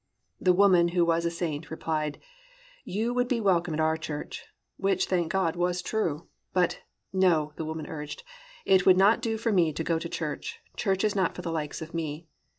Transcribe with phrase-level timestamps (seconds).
[0.39, 2.19] The woman who was a saint replied,
[2.83, 4.45] "You would be welcome at our church,"
[4.77, 6.27] which, thank God, was true.
[6.53, 6.79] But,
[7.13, 8.23] "No," the woman urged,
[8.65, 11.51] "it would not do for me to go to church, church is not for the
[11.51, 12.25] likes of me."